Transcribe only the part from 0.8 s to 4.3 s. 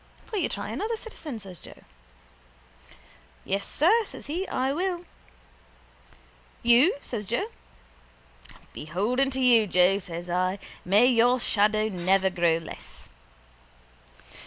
citizen? says Joe. —Yes, sir, says